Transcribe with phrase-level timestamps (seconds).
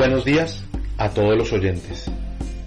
[0.00, 0.64] Buenos días
[0.96, 2.10] a todos los oyentes.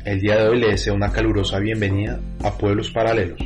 [0.05, 3.39] El día de hoy les deseo una calurosa bienvenida a Pueblos Paralelos.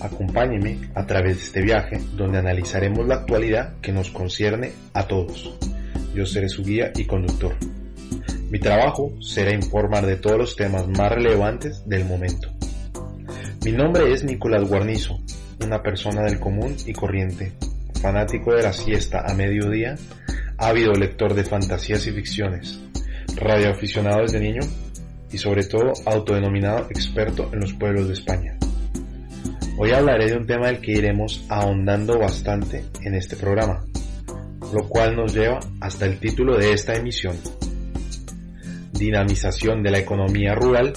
[0.00, 5.54] Acompáñeme a través de este viaje donde analizaremos la actualidad que nos concierne a todos.
[6.14, 7.56] Yo seré su guía y conductor.
[8.50, 12.48] Mi trabajo será informar de todos los temas más relevantes del momento.
[13.66, 15.18] Mi nombre es Nicolás Guarnizo,
[15.62, 17.52] una persona del común y corriente,
[18.00, 19.94] fanático de la siesta a mediodía,
[20.58, 22.80] ávido lector de fantasías y ficciones,
[23.36, 24.62] radioaficionado desde niño
[25.30, 28.58] y sobre todo autodenominado experto en los pueblos de España.
[29.78, 33.84] Hoy hablaré de un tema del que iremos ahondando bastante en este programa,
[34.72, 37.36] lo cual nos lleva hasta el título de esta emisión,
[38.92, 40.92] Dinamización de la economía rural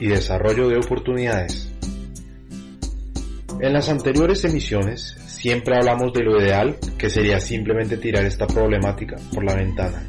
[0.00, 1.70] y desarrollo de oportunidades.
[3.60, 9.16] En las anteriores emisiones siempre hablamos de lo ideal, que sería simplemente tirar esta problemática
[9.34, 10.08] por la ventana,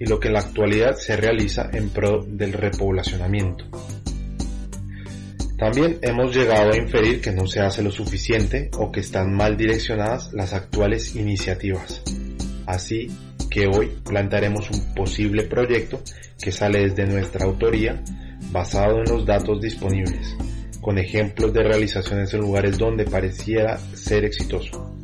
[0.00, 3.64] y lo que en la actualidad se realiza en pro del repoblacionamiento.
[5.56, 9.56] También hemos llegado a inferir que no se hace lo suficiente o que están mal
[9.56, 12.02] direccionadas las actuales iniciativas.
[12.66, 13.08] Así
[13.48, 16.00] que hoy plantearemos un posible proyecto
[16.42, 18.02] que sale desde nuestra autoría
[18.50, 20.36] basado en los datos disponibles,
[20.86, 24.94] con ejemplos de realizaciones en lugares donde pareciera ser exitoso,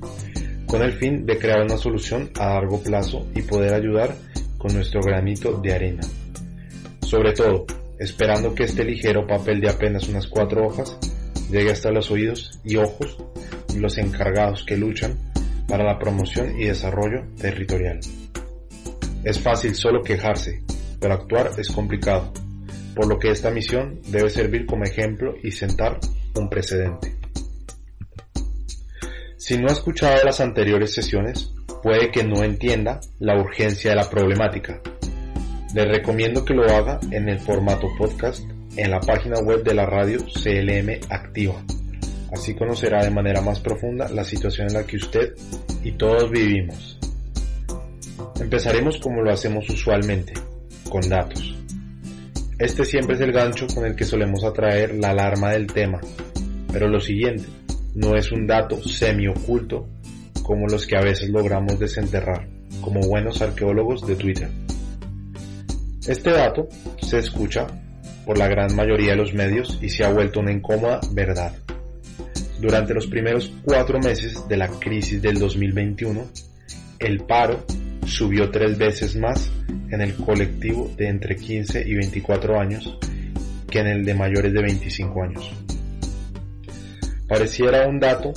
[0.64, 4.14] con el fin de crear una solución a largo plazo y poder ayudar
[4.58, 6.02] con nuestro granito de arena.
[7.00, 7.66] Sobre todo,
[7.98, 10.96] esperando que este ligero papel de apenas unas cuatro hojas
[11.50, 13.18] llegue hasta los oídos y ojos
[13.74, 15.18] de los encargados que luchan
[15.66, 17.98] para la promoción y desarrollo territorial.
[19.24, 20.62] Es fácil solo quejarse,
[21.00, 22.32] pero actuar es complicado,
[22.94, 25.98] por lo que esta misión debe servir como ejemplo y sentar
[26.34, 27.16] un precedente.
[29.36, 34.08] Si no ha escuchado las anteriores sesiones, puede que no entienda la urgencia de la
[34.08, 34.80] problemática,
[35.74, 38.44] les recomiendo que lo haga en el formato podcast
[38.76, 41.62] en la página web de la radio CLM Activa.
[42.30, 45.34] Así conocerá de manera más profunda la situación en la que usted
[45.82, 46.98] y todos vivimos.
[48.38, 50.34] Empezaremos como lo hacemos usualmente,
[50.90, 51.51] con datos.
[52.62, 56.00] Este siempre es el gancho con el que solemos atraer la alarma del tema,
[56.72, 57.42] pero lo siguiente
[57.96, 59.88] no es un dato semi-oculto
[60.44, 62.46] como los que a veces logramos desenterrar,
[62.80, 64.48] como buenos arqueólogos de Twitter.
[66.06, 66.68] Este dato
[67.00, 67.66] se escucha
[68.24, 71.56] por la gran mayoría de los medios y se ha vuelto una incómoda verdad.
[72.60, 76.30] Durante los primeros cuatro meses de la crisis del 2021,
[77.00, 77.66] el paro
[78.12, 79.50] subió tres veces más
[79.90, 82.98] en el colectivo de entre 15 y 24 años
[83.68, 85.50] que en el de mayores de 25 años.
[87.26, 88.32] Pareciera un dato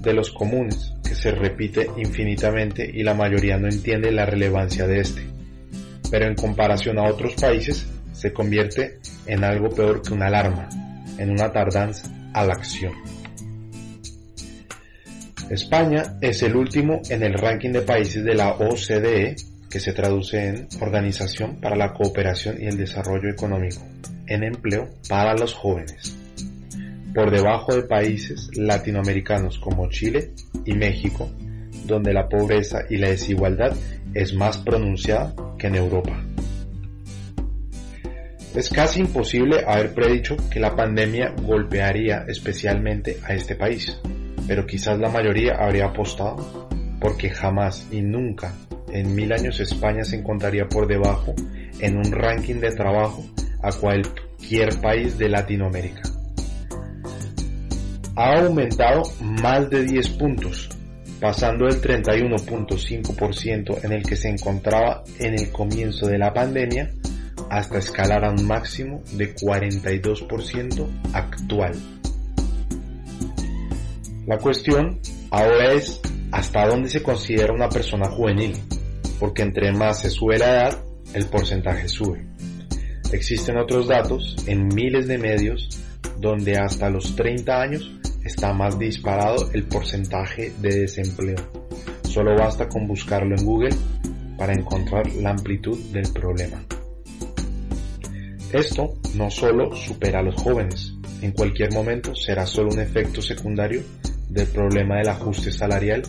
[0.00, 5.00] de los comunes que se repite infinitamente y la mayoría no entiende la relevancia de
[5.00, 5.34] este
[6.14, 10.68] pero en comparación a otros países se convierte en algo peor que una alarma,
[11.18, 12.92] en una tardanza a la acción.
[15.50, 19.36] España es el último en el ranking de países de la OCDE,
[19.70, 23.82] que se traduce en Organización para la Cooperación y el Desarrollo Económico,
[24.26, 26.16] en empleo para los jóvenes,
[27.14, 30.30] por debajo de países latinoamericanos como Chile
[30.64, 31.30] y México,
[31.84, 33.76] donde la pobreza y la desigualdad
[34.14, 36.24] es más pronunciada que en Europa.
[38.54, 44.00] Es casi imposible haber predicho que la pandemia golpearía especialmente a este país,
[44.46, 46.68] pero quizás la mayoría habría apostado
[47.00, 48.54] porque jamás y nunca
[48.92, 51.34] en mil años España se encontraría por debajo
[51.80, 53.24] en un ranking de trabajo
[53.62, 56.02] a cualquier país de Latinoamérica.
[58.16, 60.68] Ha aumentado más de 10 puntos
[61.20, 66.90] pasando del 31.5% en el que se encontraba en el comienzo de la pandemia
[67.50, 71.72] hasta escalar a un máximo de 42% actual.
[74.26, 75.00] La cuestión
[75.30, 76.00] ahora es
[76.32, 78.54] hasta dónde se considera una persona juvenil,
[79.20, 82.26] porque entre más se sube la edad, el porcentaje sube.
[83.12, 85.68] Existen otros datos en miles de medios
[86.18, 91.36] donde hasta los 30 años está más disparado el porcentaje de desempleo.
[92.04, 93.76] Solo basta con buscarlo en Google
[94.38, 96.64] para encontrar la amplitud del problema.
[98.52, 103.82] Esto no solo supera a los jóvenes, en cualquier momento será solo un efecto secundario
[104.34, 106.02] del problema del ajuste salarial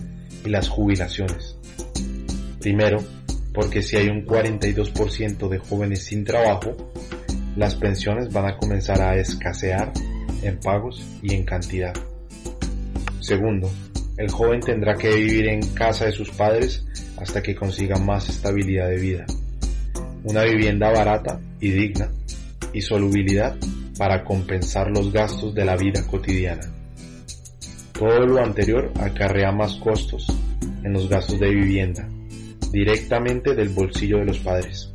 [0.44, 1.56] y las jubilaciones.
[2.60, 2.98] Primero,
[3.54, 6.76] porque si hay un 42% de jóvenes sin trabajo,
[7.56, 9.94] las pensiones van a comenzar a escasear
[10.42, 11.94] en pagos y en cantidad.
[13.20, 13.72] Segundo,
[14.18, 16.84] el joven tendrá que vivir en casa de sus padres
[17.18, 19.26] hasta que consiga más estabilidad de vida,
[20.24, 22.10] una vivienda barata y digna
[22.74, 23.56] y solubilidad
[23.98, 26.75] para compensar los gastos de la vida cotidiana.
[27.98, 30.28] Todo lo anterior acarrea más costos
[30.84, 32.06] en los gastos de vivienda,
[32.70, 34.92] directamente del bolsillo de los padres.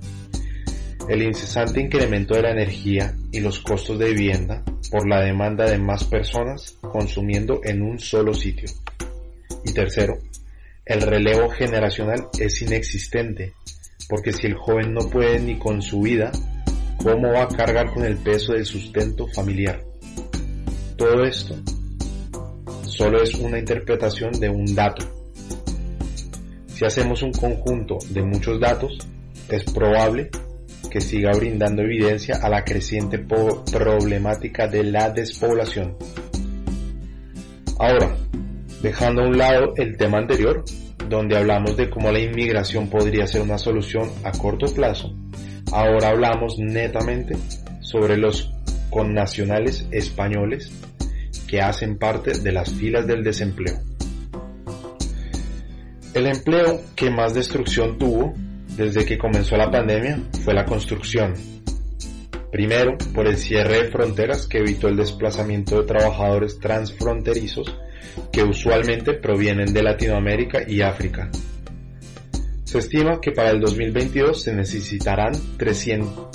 [1.08, 5.78] El incesante incremento de la energía y los costos de vivienda por la demanda de
[5.78, 8.68] más personas consumiendo en un solo sitio.
[9.64, 10.18] Y tercero,
[10.84, 13.54] el relevo generacional es inexistente,
[14.10, 16.32] porque si el joven no puede ni con su vida,
[16.98, 19.82] ¿cómo va a cargar con el peso del sustento familiar?
[20.98, 21.56] Todo esto
[23.00, 25.02] solo es una interpretación de un dato.
[26.66, 28.98] Si hacemos un conjunto de muchos datos,
[29.48, 30.28] es probable
[30.90, 35.96] que siga brindando evidencia a la creciente problemática de la despoblación.
[37.78, 38.18] Ahora,
[38.82, 40.62] dejando a un lado el tema anterior,
[41.08, 45.10] donde hablamos de cómo la inmigración podría ser una solución a corto plazo,
[45.72, 47.34] ahora hablamos netamente
[47.80, 48.52] sobre los
[48.90, 50.70] connacionales españoles
[51.50, 53.80] que hacen parte de las filas del desempleo.
[56.14, 58.34] El empleo que más destrucción tuvo
[58.76, 61.34] desde que comenzó la pandemia fue la construcción.
[62.52, 67.76] Primero, por el cierre de fronteras que evitó el desplazamiento de trabajadores transfronterizos
[68.30, 71.30] que usualmente provienen de Latinoamérica y África.
[72.62, 76.28] Se estima que para el 2022 se necesitarán 300,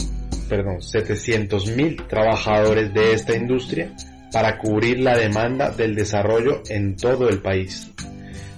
[0.49, 3.93] perdón, 700.000 trabajadores de esta industria
[4.35, 7.89] para cubrir la demanda del desarrollo en todo el país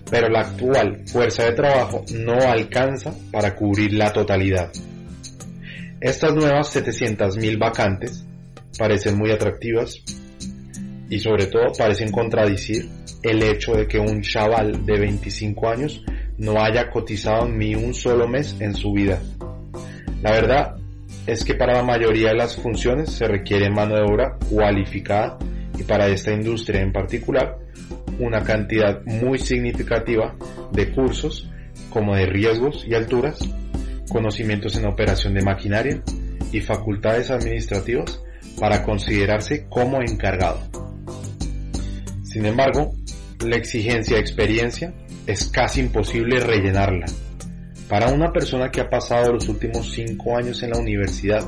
[0.10, 4.72] pero la actual fuerza de trabajo no alcanza para cubrir la totalidad.
[6.02, 8.26] Estas nuevas 700.000 vacantes
[8.76, 10.02] parecen muy atractivas
[11.12, 12.90] y sobre todo parecen contradicir
[13.22, 16.04] el hecho de que un chaval de 25 años
[16.40, 19.22] no haya cotizado ni un solo mes en su vida.
[20.24, 20.76] La verdad
[21.28, 25.38] es que para la mayoría de las funciones se requiere mano de obra cualificada
[25.78, 27.60] y para esta industria en particular
[28.20, 30.36] una cantidad muy significativa
[30.72, 31.50] de cursos
[31.90, 33.40] como de riesgos y alturas,
[34.10, 36.02] conocimientos en operación de maquinaria
[36.52, 38.22] y facultades administrativas
[38.60, 40.60] para considerarse como encargado.
[42.24, 42.94] Sin embargo,
[43.46, 44.94] la exigencia de experiencia
[45.28, 47.06] es casi imposible rellenarla.
[47.90, 51.44] Para una persona que ha pasado los últimos cinco años en la universidad,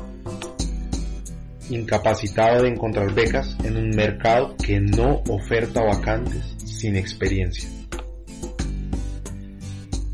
[1.70, 7.70] incapacitado de encontrar becas en un mercado que no oferta vacantes sin experiencia.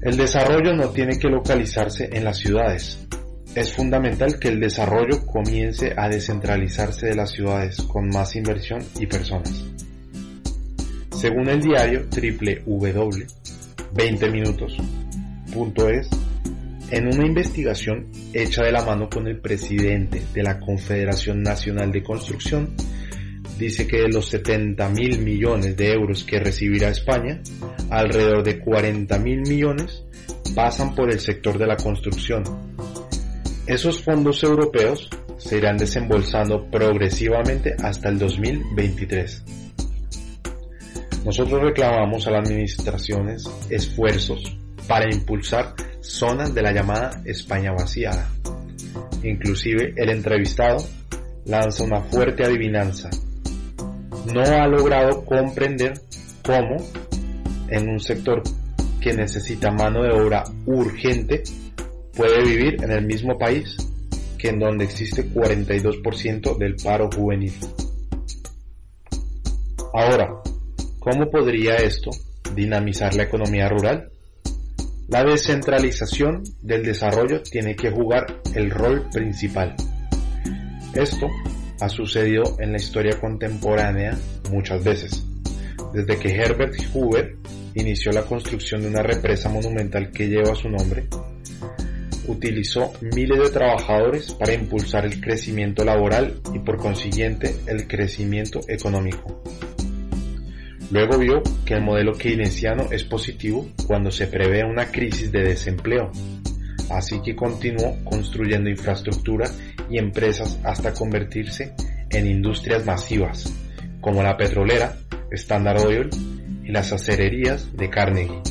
[0.02, 3.08] El desarrollo no tiene que localizarse en las ciudades.
[3.56, 9.08] Es fundamental que el desarrollo comience a descentralizarse de las ciudades con más inversión y
[9.08, 9.66] personas.
[11.12, 13.26] Según el diario www
[13.96, 16.10] 20minutos.es,
[16.92, 22.04] en una investigación hecha de la mano con el presidente de la Confederación Nacional de
[22.04, 22.76] Construcción,
[23.58, 27.42] dice que de los 70 mil millones de euros que recibirá España,
[27.90, 30.04] alrededor de 40 mil millones
[30.56, 32.44] pasan por el sector de la construcción.
[33.66, 39.44] Esos fondos europeos se irán desembolsando progresivamente hasta el 2023.
[41.26, 44.56] Nosotros reclamamos a las administraciones esfuerzos
[44.88, 45.74] para impulsar
[46.06, 48.30] zonas de la llamada España vaciada.
[49.24, 50.78] Inclusive el entrevistado
[51.46, 53.10] lanza una fuerte adivinanza
[54.34, 55.94] no ha logrado comprender
[56.44, 56.78] cómo
[57.70, 58.42] en un sector
[59.00, 61.44] que necesita mano de obra urgente
[62.16, 63.78] puede vivir en el mismo país
[64.38, 67.54] que en donde existe 42% del paro juvenil.
[69.94, 70.42] Ahora,
[71.00, 72.10] ¿cómo podría esto
[72.54, 74.10] dinamizar la economía rural?
[75.08, 79.76] La descentralización del desarrollo tiene que jugar el rol principal.
[80.96, 81.28] Esto
[81.80, 84.18] ha sucedido en la historia contemporánea
[84.50, 85.24] muchas veces.
[85.94, 87.36] Desde que Herbert Hoover
[87.76, 91.08] inició la construcción de una represa monumental que lleva su nombre,
[92.28, 99.44] utilizó miles de trabajadores para impulsar el crecimiento laboral y por consiguiente el crecimiento económico.
[100.92, 106.12] Luego vio que el modelo keynesiano es positivo cuando se prevé una crisis de desempleo,
[106.92, 109.50] así que continuó construyendo infraestructura
[109.90, 111.74] y empresas hasta convertirse
[112.10, 113.52] en industrias masivas,
[114.00, 114.96] como la petrolera,
[115.32, 116.10] Standard Oil
[116.64, 118.42] y las acererías de Carnegie.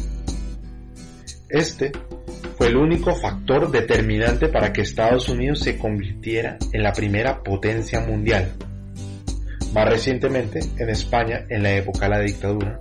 [1.49, 1.93] Este
[2.57, 8.00] fue el único factor determinante para que Estados Unidos se convirtiera en la primera potencia
[8.00, 8.53] mundial.
[9.75, 12.81] Más recientemente, en España, en la época de la dictadura,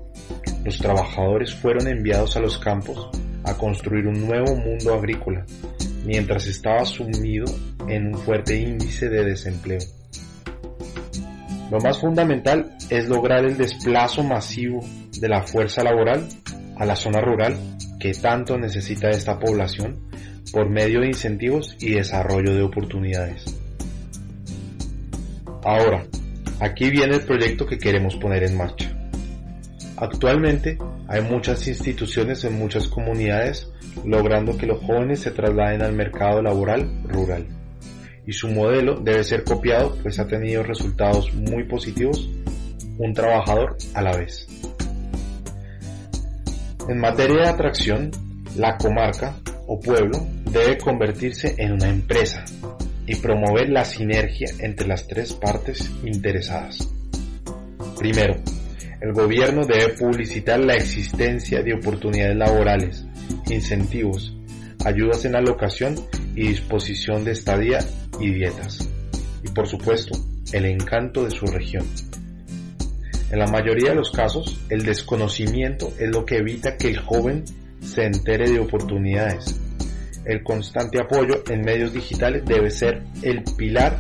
[0.64, 3.10] los trabajadores fueron enviados a los campos
[3.44, 5.44] a construir un nuevo mundo agrícola,
[6.06, 7.46] mientras estaba sumido
[7.88, 9.80] en un fuerte índice de desempleo.
[11.72, 14.86] Lo más fundamental es lograr el desplazo masivo
[15.20, 16.28] de la fuerza laboral
[16.78, 17.58] a la zona rural
[18.00, 20.12] que tanto necesita esta población
[20.52, 23.46] por medio de incentivos y desarrollo de oportunidades.
[25.64, 26.06] Ahora,
[26.60, 28.92] aquí viene el proyecto que queremos poner en marcha.
[29.98, 33.72] Actualmente hay muchas instituciones en muchas comunidades
[34.06, 37.48] logrando que los jóvenes se trasladen al mercado laboral rural.
[38.26, 42.30] Y su modelo debe ser copiado pues ha tenido resultados muy positivos,
[42.98, 44.48] un trabajador a la vez.
[46.88, 48.12] En materia de atracción,
[48.58, 49.36] la comarca
[49.68, 52.44] o pueblo debe convertirse en una empresa
[53.06, 56.88] y promover la sinergia entre las tres partes interesadas.
[57.98, 58.36] Primero,
[59.02, 63.06] el gobierno debe publicitar la existencia de oportunidades laborales,
[63.50, 64.34] incentivos,
[64.86, 65.96] ayudas en la locación
[66.36, 67.80] y disposición de estadía
[68.20, 68.90] y dietas.
[69.44, 70.18] Y por supuesto,
[70.54, 71.86] el encanto de su región.
[73.32, 77.44] En la mayoría de los casos, el desconocimiento es lo que evita que el joven
[77.82, 79.60] se entere de oportunidades.
[80.26, 84.00] El constante apoyo en medios digitales debe ser el pilar,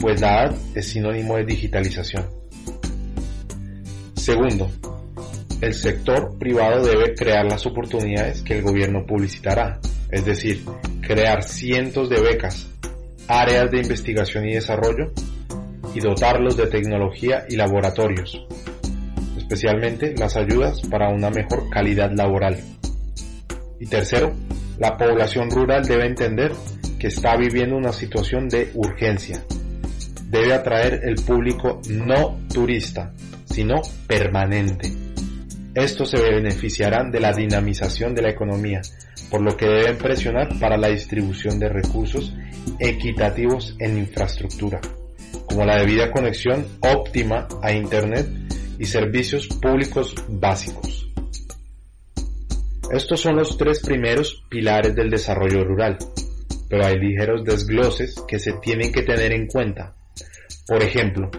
[0.00, 2.26] pues la edad es sinónimo de digitalización.
[4.14, 4.70] Segundo,
[5.60, 10.64] el sector privado debe crear las oportunidades que el gobierno publicitará, es decir,
[11.00, 12.70] crear cientos de becas,
[13.28, 15.12] áreas de investigación y desarrollo
[15.94, 18.46] y dotarlos de tecnología y laboratorios,
[19.36, 22.58] especialmente las ayudas para una mejor calidad laboral.
[23.78, 24.32] Y tercero,
[24.80, 26.52] la población rural debe entender
[26.98, 29.44] que está viviendo una situación de urgencia.
[30.28, 33.12] Debe atraer el público no turista,
[33.44, 33.76] sino
[34.08, 34.90] permanente.
[35.74, 38.80] Estos se beneficiarán de la dinamización de la economía,
[39.30, 42.34] por lo que deben presionar para la distribución de recursos
[42.80, 44.80] equitativos en infraestructura
[45.50, 48.28] como la debida conexión óptima a Internet
[48.78, 51.09] y servicios públicos básicos.
[52.90, 55.96] Estos son los tres primeros pilares del desarrollo rural,
[56.68, 59.94] pero hay ligeros desgloses que se tienen que tener en cuenta.
[60.66, 61.30] Por ejemplo,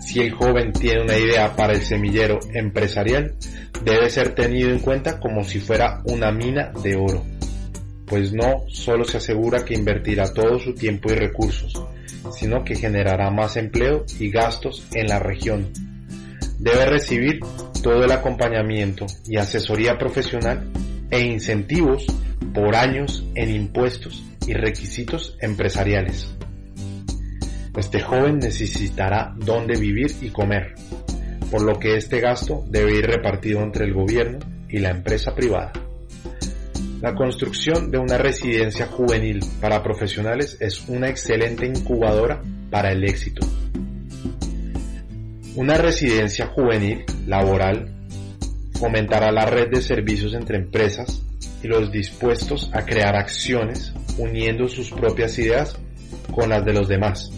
[0.00, 3.34] si el joven tiene una idea para el semillero empresarial,
[3.84, 7.26] debe ser tenido en cuenta como si fuera una mina de oro,
[8.06, 11.74] pues no solo se asegura que invertirá todo su tiempo y recursos,
[12.34, 15.70] sino que generará más empleo y gastos en la región.
[16.58, 17.40] Debe recibir
[17.82, 20.70] todo el acompañamiento y asesoría profesional
[21.10, 22.06] e incentivos
[22.52, 26.34] por años en impuestos y requisitos empresariales.
[27.76, 30.74] Este joven necesitará dónde vivir y comer,
[31.50, 35.72] por lo que este gasto debe ir repartido entre el gobierno y la empresa privada.
[37.00, 43.46] La construcción de una residencia juvenil para profesionales es una excelente incubadora para el éxito.
[45.58, 47.88] Una residencia juvenil laboral
[48.78, 51.20] fomentará la red de servicios entre empresas
[51.64, 55.76] y los dispuestos a crear acciones uniendo sus propias ideas
[56.30, 57.32] con las de los demás.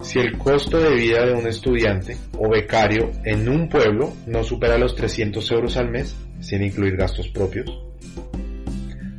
[0.00, 4.78] Si el costo de vida de un estudiante o becario en un pueblo no supera
[4.78, 7.78] los 300 euros al mes, sin incluir gastos propios,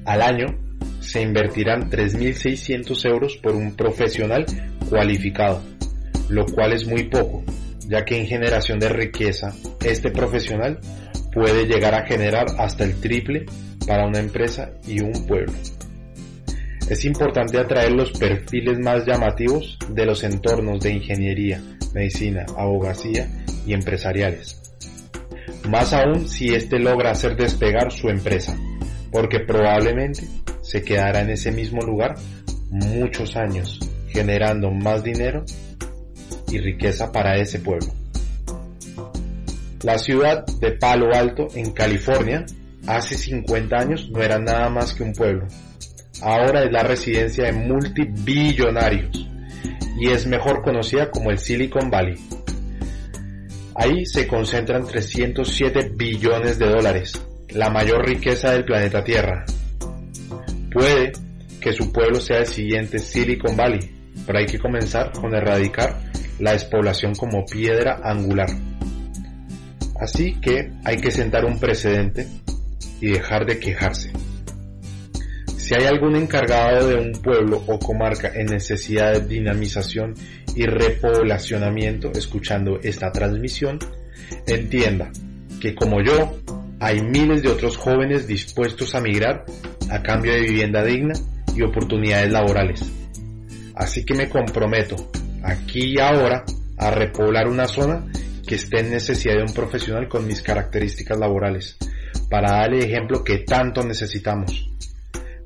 [0.04, 0.48] al año
[1.00, 4.48] se invertirán 3.600 euros por un profesional
[4.90, 5.62] cualificado,
[6.30, 7.44] lo cual es muy poco,
[7.88, 9.54] ya que en generación de riqueza
[9.84, 10.80] este profesional
[11.34, 13.46] puede llegar a generar hasta el triple
[13.88, 15.54] para una empresa y un pueblo.
[16.90, 21.62] Es importante atraer los perfiles más llamativos de los entornos de ingeniería,
[21.94, 23.28] medicina, abogacía
[23.66, 24.62] y empresariales.
[25.70, 28.58] Más aún si éste logra hacer despegar su empresa
[29.12, 30.24] porque probablemente
[30.62, 32.16] se quedará en ese mismo lugar
[32.70, 33.80] muchos años,
[34.10, 35.44] generando más dinero
[36.52, 37.88] y riqueza para ese pueblo.
[39.84, 42.46] La ciudad de Palo Alto, en California,
[42.88, 45.48] hace 50 años no era nada más que un pueblo.
[46.22, 49.28] Ahora es la residencia de multibillonarios
[50.00, 52.16] y es mejor conocida como el Silicon Valley.
[53.76, 57.14] Ahí se concentran 307 billones de dólares,
[57.50, 59.46] la mayor riqueza del planeta Tierra.
[60.72, 61.12] Puede
[61.62, 63.80] que su pueblo sea el siguiente Silicon Valley,
[64.26, 66.07] pero hay que comenzar con erradicar
[66.40, 68.50] la despoblación como piedra angular.
[70.00, 72.28] Así que hay que sentar un precedente
[73.02, 74.12] y dejar de quejarse.
[75.58, 80.14] Si hay algún encargado de un pueblo o comarca en necesidad de dinamización
[80.56, 83.80] y repoblacionamiento escuchando esta transmisión,
[84.46, 85.12] entienda
[85.60, 86.38] que como yo,
[86.80, 89.46] hay miles de otros jóvenes dispuestos a migrar
[89.90, 91.14] a cambio de vivienda digna
[91.56, 92.82] y oportunidades laborales.
[93.76, 94.96] Así que me comprometo,
[95.44, 96.44] aquí y ahora,
[96.78, 98.06] a repoblar una zona
[98.46, 101.78] que esté en necesidad de un profesional con mis características laborales,
[102.30, 104.70] para dar el ejemplo que tanto necesitamos.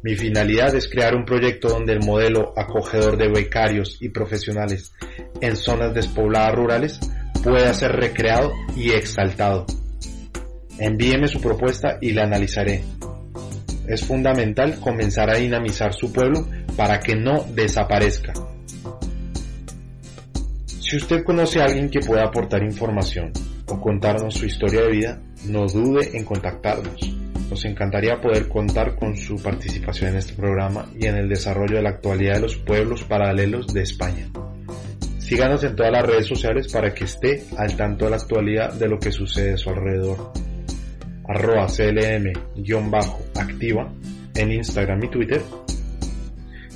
[0.03, 4.93] Mi finalidad es crear un proyecto donde el modelo acogedor de becarios y profesionales
[5.41, 6.99] en zonas despobladas rurales
[7.43, 9.65] pueda ser recreado y exaltado.
[10.79, 12.83] Envíeme su propuesta y la analizaré.
[13.87, 18.33] Es fundamental comenzar a dinamizar su pueblo para que no desaparezca.
[20.91, 23.31] Si usted conoce a alguien que pueda aportar información
[23.65, 26.99] o contarnos su historia de vida, no dude en contactarnos.
[27.49, 31.83] Nos encantaría poder contar con su participación en este programa y en el desarrollo de
[31.83, 34.27] la actualidad de los pueblos paralelos de España.
[35.17, 38.89] Síganos en todas las redes sociales para que esté al tanto de la actualidad de
[38.89, 40.33] lo que sucede a su alrededor.
[42.57, 43.93] CLM-activa
[44.35, 45.41] en Instagram y Twitter.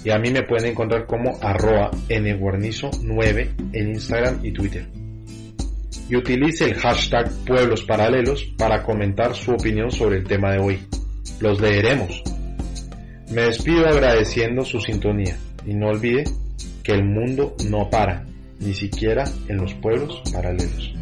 [0.05, 4.87] Y a mí me pueden encontrar como arroba nguarnizo9 en Instagram y Twitter
[6.09, 10.79] y utilice el hashtag Pueblos Paralelos para comentar su opinión sobre el tema de hoy.
[11.39, 12.21] Los leeremos.
[13.31, 15.35] Me despido agradeciendo su sintonía
[15.65, 16.23] y no olvide
[16.83, 18.25] que el mundo no para,
[18.59, 20.93] ni siquiera en los pueblos paralelos.